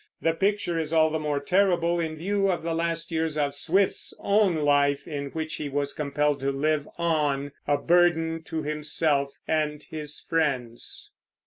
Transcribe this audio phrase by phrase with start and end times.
[0.19, 4.15] The picture is all the more terrible in view of the last years of Swift's
[4.17, 9.83] own life, in which he was compelled to live on, a burden to himself and
[9.91, 11.11] his friends.